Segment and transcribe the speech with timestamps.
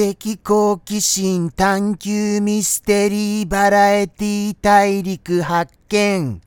[0.00, 6.40] 的好奇心探求ミステリーバラエティ大陸発見。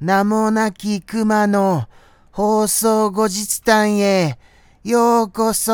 [0.00, 1.86] 名もなき熊の
[2.30, 4.38] 放送後日談へ。
[4.84, 5.72] ようこそ。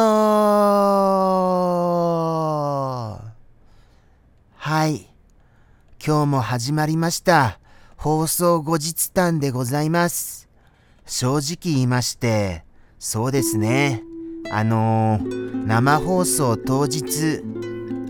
[4.56, 5.06] はい。
[6.04, 7.60] 今日も始まりました。
[7.96, 10.48] 放送後日談でございます。
[11.06, 12.64] 正直言いまして
[12.98, 14.02] そうですね。
[14.56, 17.42] あのー、生放送当日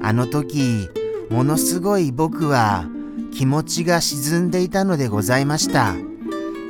[0.03, 0.91] あの時
[1.31, 2.85] ものすごい僕は
[3.33, 5.95] 気持ちが沈んでいたのでございました。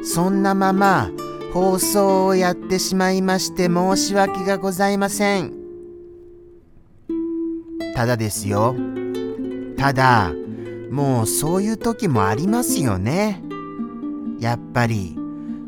[0.04, 1.10] そんなまま
[1.52, 5.52] 放送をやってしまいまして申し訳がございません。
[7.96, 8.76] ただですよ。
[9.76, 10.32] ただ
[10.92, 13.42] もうそういう時もありますよね。
[14.38, 15.18] やっぱり。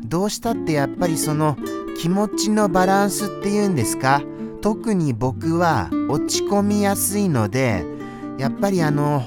[0.05, 1.57] どうしたってやっぱりその
[1.97, 4.21] 気持ちのバランスっていうんですか？
[4.61, 7.83] 特に僕は落ち込みやすいので
[8.37, 9.25] やっぱりあの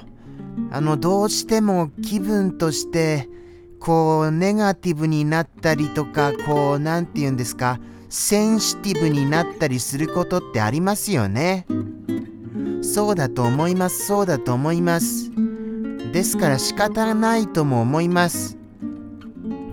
[0.70, 3.28] あのどうしても気分として
[3.78, 7.80] こうネガティブになったりとかこう何て言うんですか？
[8.08, 11.66] センシティブになったりすることってありますよね。
[12.82, 15.30] そうだと思いますそうだと思います。
[16.12, 18.56] ですから仕方ないとも思います。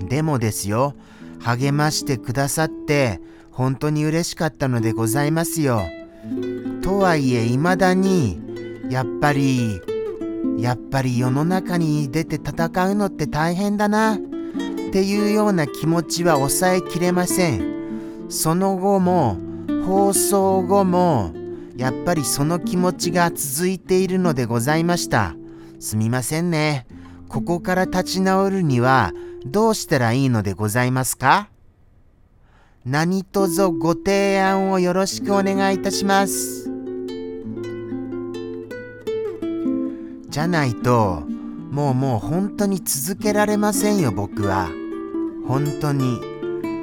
[0.08, 0.94] でもですよ
[1.40, 3.22] 励ましてくださって
[3.52, 5.82] 本当に嬉しかったのでございますよ。
[6.82, 8.40] とはいえ未だに
[8.90, 9.82] やっぱり
[10.58, 14.18] やっぱり世の中に出て戦うのって大変だなっ
[14.92, 18.28] ていうような気持ちは抑えきれません。
[18.30, 19.38] その後も
[19.86, 21.34] 放送後も
[21.78, 25.36] やっぱりその気持ちが続いているのでございました。
[25.80, 26.88] すみませんね。
[27.30, 29.14] ここから立ち直るには
[29.46, 31.50] どうしたらいいのでございますか？
[32.86, 36.72] 何卒ご提案をよろしくお願いいたします。
[40.30, 41.24] じゃないと、
[41.72, 44.70] もうもう本当に続けられませんよ、僕は。
[45.48, 46.20] 本当に。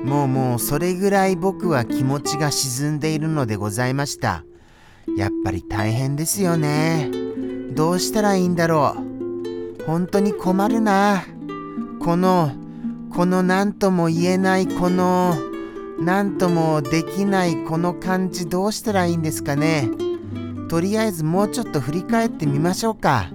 [0.04, 4.44] もうもうそれぐらい僕は気持ちが沈んでいるのでございました。
[5.16, 7.10] やっぱり大変ですよね。
[7.72, 8.96] どうしたらいいんだろ
[9.80, 9.84] う。
[9.84, 11.24] 本当に困るな。
[12.04, 12.52] この、
[13.10, 15.36] この何とも言えないこの、
[15.98, 19.88] 何ともできないこの感じどうしたらいいんですかね。
[20.68, 23.30] とりあえずもうちょっと振り返ってみましょうか。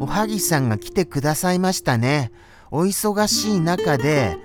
[0.00, 2.32] おはぎさんが来てくださいましたね。
[2.70, 4.38] お忙しい中で、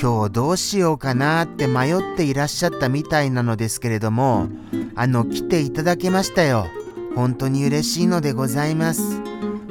[0.00, 4.48] 今日どうしようかなって迷っていらっしゃったみたいなのですけれども、
[4.94, 6.68] あの、来ていただけましたよ。
[7.14, 9.20] 本当に嬉しいのでございます。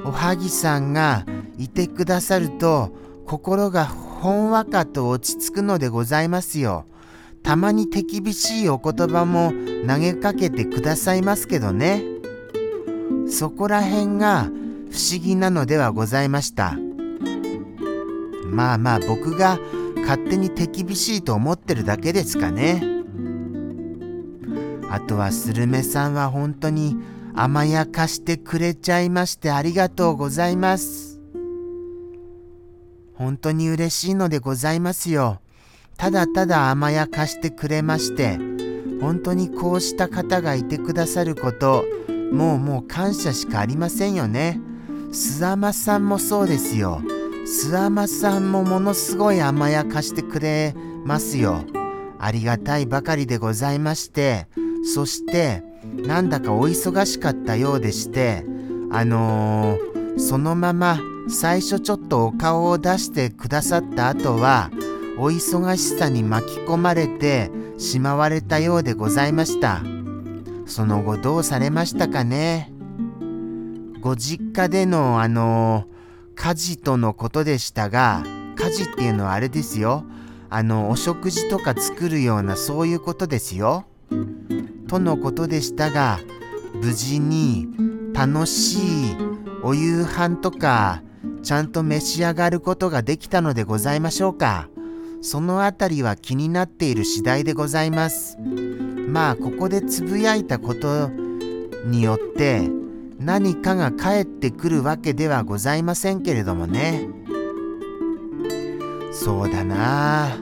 [0.04, 1.26] おはぎさんが
[1.58, 2.92] いてくださると
[3.26, 6.86] 心がほんわかと落ち着くのでございますよ。
[7.44, 9.54] たまに手厳しいお言葉も
[9.88, 12.04] 投げかけてくださいますけどね。
[13.30, 14.50] そこら辺が
[14.92, 16.78] 不思議なのではございました。
[18.46, 19.60] まあまあ僕が
[20.02, 22.84] 勝手に手厳しいと思ってるだけですかね。
[24.90, 26.96] あとはスルメさんは本当に
[27.36, 31.15] 甘やかしてくれちゃいましてありがとうございます。
[33.16, 35.40] 本当に嬉しいのでございますよ。
[35.98, 38.38] ただただ甘やかしてくれまして、
[39.02, 41.86] 本当にこうした方がいてくださること、
[42.32, 44.60] もうもう感謝しかありませんよね。
[45.12, 47.02] 須山さんもそうですよ。
[47.46, 50.74] 須山さんもものすごい甘やかしてくれ
[51.06, 51.64] ますよ。
[52.20, 54.48] ありがたいばかりでございまして、
[54.94, 55.64] そして、
[55.94, 58.44] なんだかお忙しかったようでして
[58.92, 64.70] あのー、そのまま最初ちょっとお顔を出してくださった後は
[65.18, 69.82] お忙しさに巻き込まれてしまわれたようでございました。
[70.66, 72.72] その後どうされましたかね？
[74.02, 75.86] ご実家でのあの、
[76.36, 78.24] 家事とのことでしたが
[78.56, 80.06] 家事っていうのはあれですよ。
[80.50, 83.86] あのお食事とか作るようなそういうことですよ。
[84.88, 86.20] とのことでしたが
[86.76, 87.68] 無事に
[88.14, 88.78] 楽し
[89.12, 89.16] い
[89.64, 91.02] お夕飯とか
[91.46, 94.68] ちゃんと召し上がることができたのでございましょうか
[95.22, 98.38] そのあたりは気になっている次第でございます
[99.08, 101.10] まあここでつぶやいたこと
[101.86, 102.68] によって
[103.20, 107.08] 何かが返ってくるわけではございませんけれどもね
[109.14, 110.36] そうだな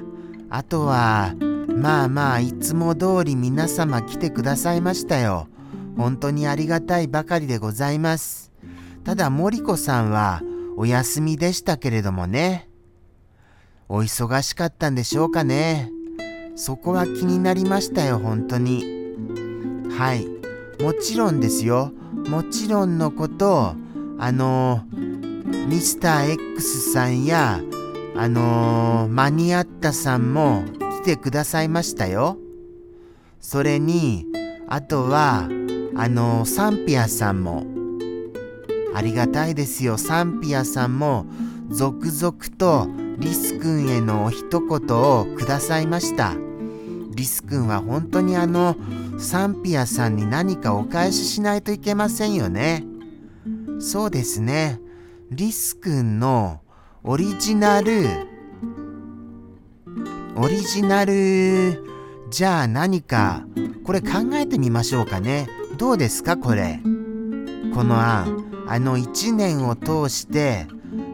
[0.50, 1.36] あとは
[1.68, 5.48] まあまあいつも通り皆様来てくださいましたよ。
[5.98, 8.52] 本当にありがたいばかりでございます。
[9.04, 10.42] ただ森子さんは
[10.75, 12.70] お休みでしたけれどもね。
[13.90, 15.92] お忙しかったんでしょうかね。
[16.56, 18.84] そこは気になりましたよ、本当に。
[19.98, 20.28] はい。
[20.81, 21.92] もちろんですよ。
[22.28, 23.75] もちろんのこと、
[24.18, 24.84] あの
[25.68, 27.60] ミスター X さんや、
[28.16, 30.64] あのマニアッタさんも
[31.02, 32.38] 来てくださいましたよ。
[33.40, 34.26] それに、
[34.68, 35.50] あとは、
[35.96, 37.66] あのサンピアさんも、
[38.94, 39.98] ありがたいですよ。
[39.98, 41.25] サンピアさんも、
[41.69, 42.88] 続々と
[43.18, 46.36] リス君へのお一言をくださいました。
[47.16, 48.75] リス君は本当にあの、
[49.19, 52.84] サンピアさんに何かお返ししないといけませんよね。
[53.80, 54.80] そうですね。
[55.31, 56.62] リス君の
[57.04, 58.07] オリジナル、
[60.36, 61.84] オリジナル、
[62.30, 63.44] じゃあ何か、
[63.84, 65.48] これ考えてみましょうかね。
[65.78, 66.80] どうですかこれ。
[67.74, 68.53] この案。
[68.74, 70.66] あの1年を通して、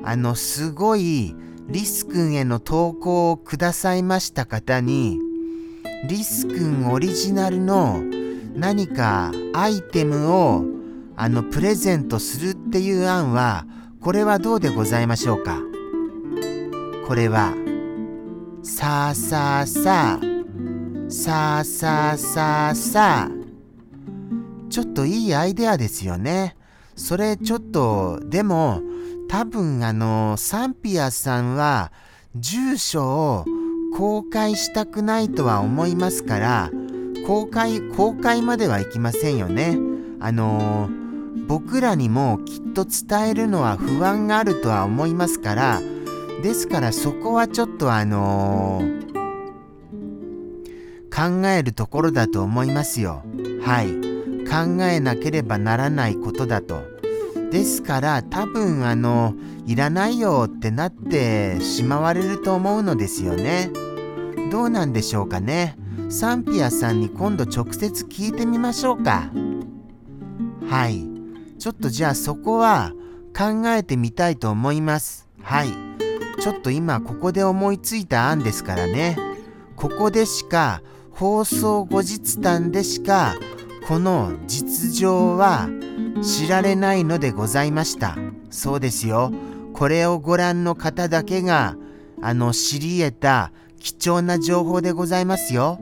[0.05, 1.35] あのすごい
[1.67, 5.19] リス君への投稿をくださいました方に、
[6.07, 8.01] リス君オリジナルの
[8.55, 10.63] 何かアイテムを
[11.17, 13.65] あのプレゼントするっていう案は
[13.99, 15.59] これはどうでございましょうか？
[17.09, 17.53] これは
[18.63, 23.31] さあさあさあさあさあさあさあ。
[24.69, 26.55] ちょっといいアイデアですよね。
[26.99, 28.81] それちょっとでも
[29.29, 31.91] 多分あのサンピアさんは
[32.35, 33.45] 住所を
[33.95, 36.71] 公開したくないとは思いますから
[37.25, 39.77] 公開公開まではいきませんよね。
[40.19, 40.89] あの
[41.47, 45.81] 僕らにもきっと伝えるのは不安があるとは思いますから
[46.43, 48.81] ですからそこはちょっとあの
[51.15, 53.23] 考えるところだと思いますよ。
[53.61, 54.08] はい
[54.47, 56.83] 考えなければならないことだと。
[57.51, 59.33] ですから多分あの
[59.65, 63.71] いらないよってなってしまわれると思うのですよね。
[64.51, 65.77] どうなんでしょうかね。
[66.09, 69.29] サンピアさんに今度直接聞いてみましょうか。
[70.67, 71.07] はい。
[71.59, 72.93] ちょっとじゃあそこは
[73.37, 75.27] 考えてみたいと思います。
[75.41, 75.69] はい。
[76.41, 79.17] ちょっと今ここで思いついた案ですからね。
[79.75, 80.81] ここでしか
[81.11, 83.35] 放送後日談でしか
[83.89, 85.67] この実情は
[86.21, 88.15] 知られないのでございました。
[88.51, 89.31] そうですよ。
[89.73, 91.75] これをご覧の方だけが
[92.21, 95.79] あの知り得た貴重な情報でございますよ。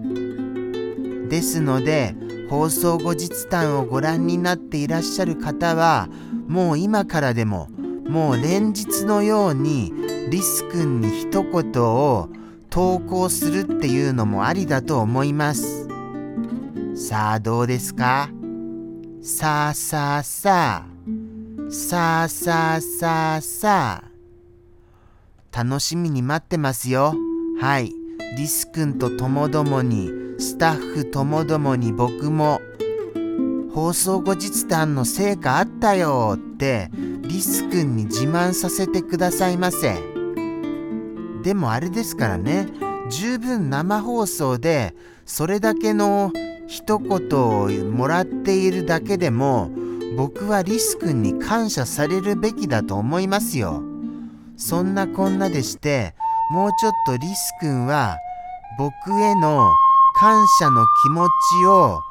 [1.28, 2.16] ですので
[2.50, 6.08] 放送後日談をご覧になっていらっしゃる方は
[6.48, 7.68] もう今からでも
[8.08, 9.92] もう連日のように
[10.32, 12.30] リス君に一言を
[12.70, 15.87] 投稿するっていうのもありだと思います。
[17.00, 18.28] さあどうですか？
[19.22, 21.72] さあさあさあ。
[21.72, 25.64] さあさあさあさあ。
[25.64, 27.14] 楽しみに待ってますよ。
[27.62, 27.94] はい。
[28.36, 32.60] リス君とともどもにスタッフともどもに僕も。
[33.76, 36.34] 放送後日談の成果あったよ。
[36.36, 36.90] って
[37.22, 40.02] リス君に自慢させてくださいませ。
[41.44, 42.68] でもあれですからね。
[43.12, 44.96] 十分生放送で
[45.28, 46.34] それだけの
[46.68, 49.72] 一言をもらっているだけでも
[50.18, 53.82] 僕はリス君に感謝されるべきだと思いますよ。
[54.58, 56.14] そんなこんなでして
[56.52, 58.18] もうちょっとリス君は
[58.78, 59.72] 僕への
[60.20, 61.28] 感謝の気持
[61.62, 62.02] ちを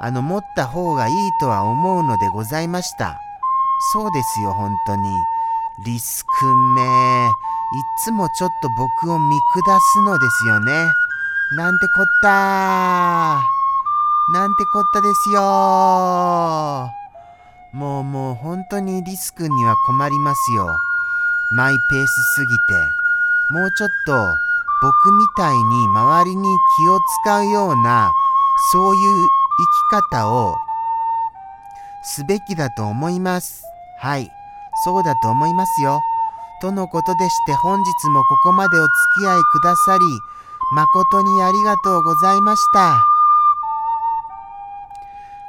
[0.00, 3.18] あの持った方がいいとは思うのでございました。
[3.92, 5.02] そうですよ本当に。
[5.84, 6.82] リス君め。
[6.82, 6.84] い
[8.04, 8.68] つもちょっと
[9.04, 10.72] 僕を見下すのですよね。
[11.52, 13.59] なんてこったー。
[14.32, 15.40] なんてこったですよ。
[17.72, 20.68] もうもう本当にリス君には困りますよ。
[21.50, 22.74] マイペースすぎて。
[23.50, 24.38] もうちょっと
[24.82, 26.42] 僕みたいに周りに
[26.78, 28.12] 気を使うような
[28.72, 29.26] そういう
[29.90, 30.54] 生き方を
[32.04, 33.64] すべきだと思います。
[33.98, 34.30] はい。
[34.84, 36.00] そうだと思いますよ。
[36.62, 40.04] とのことでして本日もここまでお付き合いくださり
[40.72, 43.09] 誠にありがとうございました。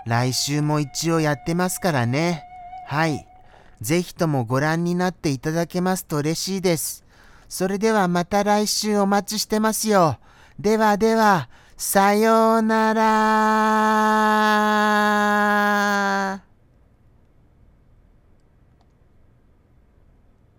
[0.05, 2.43] 来週も一応やってますからね。
[2.88, 3.27] はい。
[3.81, 7.03] ぜひともご覧になっていただけますと嬉しいです。
[7.50, 10.20] それではまた来週お待ちしてますよ。
[10.60, 12.93] ではでは、さような
[16.38, 16.50] ら。